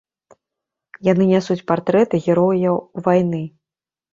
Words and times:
Яны 1.11 1.27
нясуць 1.33 1.59
партрэты 1.73 2.15
герояў 2.29 2.81
вайны. 3.09 3.43